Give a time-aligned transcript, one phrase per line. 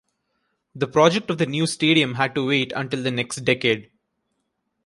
[0.73, 3.91] The project of the new stadium had to wait until the next decade.